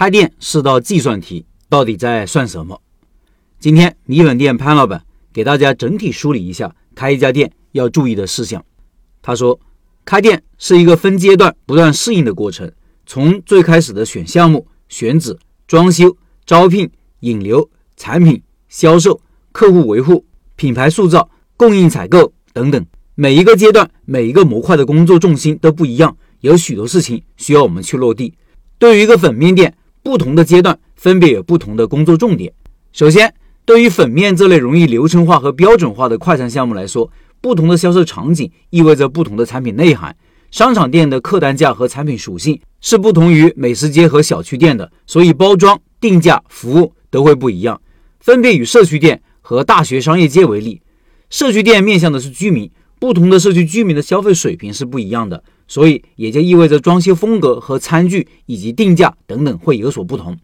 [0.00, 2.80] 开店是道计算题，到底在算什么？
[3.58, 8.64] 今天米粉店潘老板给大家整体梳理一下开一家店要注意的事项。
[9.20, 9.60] 他说，
[10.06, 12.72] 开店是一个分阶段不断适应的过程，
[13.04, 19.20] 从最开始的选项目、选址、装修、招聘、引流、产品、销售、
[19.52, 20.24] 客户维护、
[20.56, 21.28] 品牌塑造、
[21.58, 22.86] 供应采购等等，
[23.16, 28.32] 每一个阶段、每一个模块的工作重心都不一样，有许多事情需要我们去落地。
[28.78, 32.52] 对于一个粉面店，不同的阶段分别有不同的工作重点。
[32.92, 33.32] 首先，
[33.64, 40.16] 对于粉面这类容易流程化和标准化的快餐项目来说，不同的销售场景意味着不同的产品内涵。
[40.50, 47.80] 商场店的客单价和产品属性是不同于美食街和小区店的，所以包装、定价、服务都会不一样。
[48.18, 50.82] 分别与社区店和大学商业街为例，
[51.30, 55.44] 社区店面向的是居民，不同的社区居民的消费水平是不一样的。
[55.70, 60.36] 所以也就意味着装修风格和餐具以及定价等等会有所不同。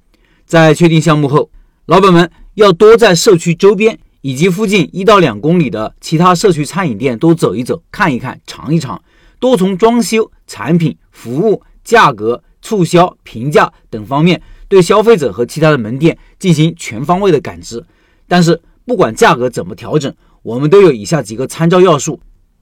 [0.47, 1.51] 在确定项目后，
[1.87, 9.03] 老板们要多在社区周边以及附近一到两公里的其他社区餐饮店多走一走、看一看、尝一尝，
[9.41, 17.85] 多从装修、产品、服务、价格、促销、评价等方面对消费者和其他的门店进行全方位的感知。
[18.29, 20.15] 但是不管价格怎么调整，
[20.45, 22.21] 我们都有以下几个参照要素：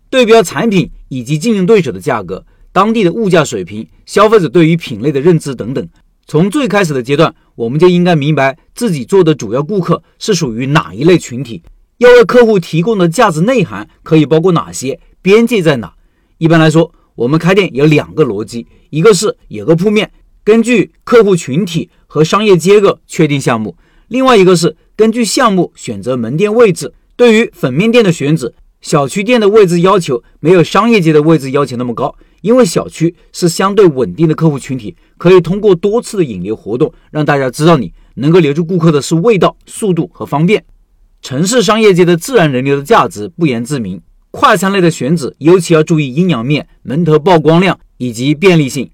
[0.08, 2.46] 对标产品以及竞争对手的价格。
[2.74, 5.88] 当地的物价水平、消费者对于品类的认知等等，
[6.26, 11.62] 从最开始的阶段，我们就应该明白自己做的主要顾客是属于哪一类群体，
[11.98, 15.94] 要为客户提供的价值内涵可以包括哪些，边界在哪。
[16.38, 20.10] 一般来说，我们开店有两个逻辑，一个是有个铺面，
[20.42, 23.76] 根据客户群体和商业街个确定项目；
[24.08, 26.92] 另外一个是根据项目选择门店位置。
[27.14, 32.16] 对于粉面店的选址，小区店的位置要求没有商业街的位置要求那么高。
[32.44, 40.62] 因为小区是相对稳定的客户群体，可以通过多次的引流活动，让大家知道你能够留住顾客的是味道、速度和方便。
[41.22, 43.98] 城市商业街的自然人流的价值不言自明。
[44.30, 48.90] 快餐类的选址尤其要注意阴阳面、门头曝光量以及便利性。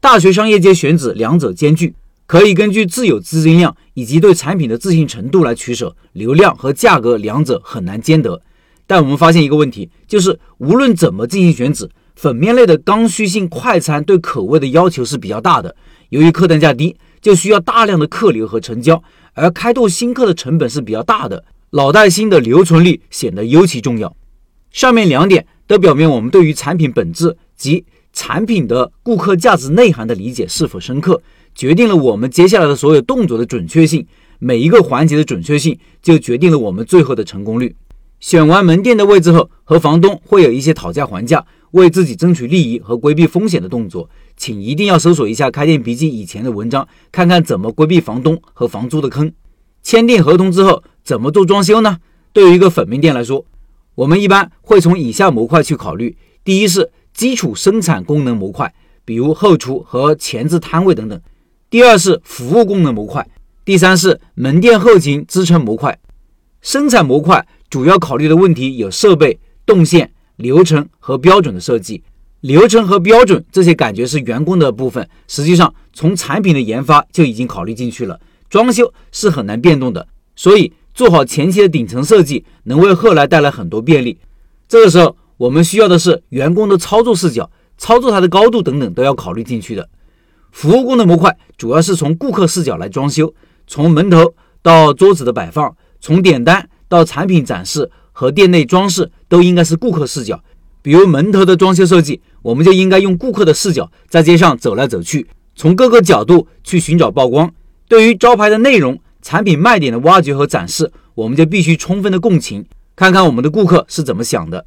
[0.00, 5.94] 大学商业街选址两者兼具，可以根据自有资金量以及对产品的自信程度来取舍。
[6.14, 8.40] 流量和价格两者很难兼得。
[8.86, 11.90] 但我们发现一个问题，就是无论怎么进行选址。
[12.14, 15.74] 粉面类的刚需性快餐对口味的要求是比较大的，
[16.10, 19.02] 由于客单价低，就需要大量的客流和成交，
[19.34, 24.14] 而开拓新客的成本是比较大的，老带新的留存率显得尤其重要。
[24.70, 31.20] 上面两点都表明我们对于产品本质及产品的顾客价值内涵的理解是否深刻，
[31.54, 34.06] 决定了我们接下来的所有动作的准确性，
[34.38, 37.74] 每一个环节的准确性就决定了我们最后的成功率。
[38.20, 41.44] 选完门店的位置后，和房东会有一些讨价还价。
[41.74, 49.32] 为自己争取利益和规避风险的动作，请一定要搜索一下开店笔记以前的文章，看看怎么规避房东和房租的坑。
[49.82, 51.98] 签订合同之后，怎么做装修呢？
[52.32, 53.44] 对于一个粉面店来说，
[53.96, 58.72] 我们一般会从以下模块去考虑：第一是基础生产功能模块，
[59.04, 61.18] 比如后厨和前置摊位等等；
[61.68, 63.24] 第二是服务功能模块；
[63.64, 65.98] 第三是门店后勤支撑模块。
[66.62, 70.12] 生产模块主要考虑的问题有设备、动线。
[70.36, 72.02] 流程和标准的设计，
[72.40, 78.20] 流程和标准这些感觉是员工的部分，实际上从产品的研发就已经考虑进去了。
[78.50, 80.06] 装修是很难变动的，
[80.36, 84.18] 所以做好前期的顶层设计，能为后来带来很多便利。
[84.68, 89.88] 这个时候，我们需要的是员工的操作视角、操作它的高度等等都要考虑进去的。
[90.52, 93.34] 服务功能模块主要是从顾客视角来装修，
[93.66, 97.90] 从门头到桌子的摆放，从点单到产品展示。
[98.14, 100.42] 和店内装饰都应该是顾客视角，
[100.80, 105.26] 比如门头的装修设计，我们就应该用顾客的视角在街上走来走去，
[105.56, 107.52] 从各个角度去寻找曝光。
[107.88, 112.64] 对于招牌的内容、产品卖点的挖掘和展示，我们就必须充分的共情，
[112.94, 114.64] 看看我们的顾客是怎么想的。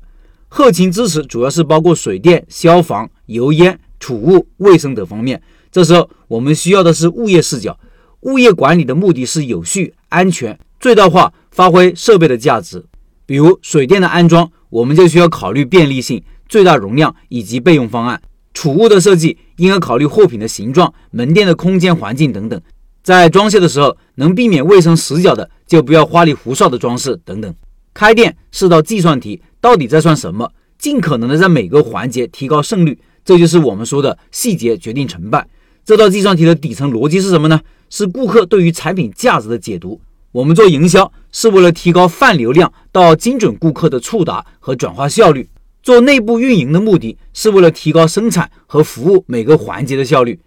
[0.49, 5.41] 后勤支持主要是包括水电、消防、油烟、储物、卫生等方面。
[5.71, 7.77] 这时候我们需要的是物业视角，
[8.21, 12.85] 物业管理的目的是有序、安全、最大化发挥设备的价值。
[13.27, 18.17] 比如水电的安装，我们就需要考虑便利性、最大容量以及备用方案；
[18.53, 22.59] 储物的设计应该考虑货品的形状、门店的空间环境等等。
[23.03, 27.53] 在装修的时候，能避免卫生死角的，就不要花里胡哨的装饰等等。
[27.93, 30.49] 开店是道计算题，到底在算什么？
[30.77, 35.47] 尽可能的在每个环节提高胜率，这就是我们说的细节决定成败。
[35.83, 37.59] 这道计算题的底层逻辑是什么呢？
[37.89, 39.99] 是顾客对于产品价值的解读。
[40.31, 45.43] 我们做营销是为了提高泛流量到精准顾客的触达和转化效率；
[45.81, 50.39] 做内部运营的目的是为了提高生产和服务每个环节的效率。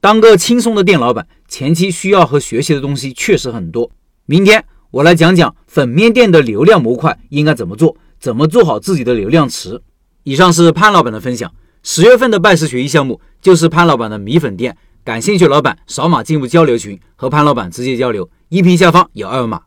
[0.00, 3.90] 当个轻松的店老板，前期需要和学习的东西确实很多。
[4.24, 9.80] 明天我来讲讲粉面店的流量模块应该怎么做，怎么做好自己的流量池。
[10.22, 11.52] 以上是潘老板的分享。
[11.82, 18.28] 十月份的拜师学艺项目就是潘老板的米粉店，感兴趣老板扫码进入交流群，和潘老板直接交流。
[18.48, 19.65] 音频下方有二维码。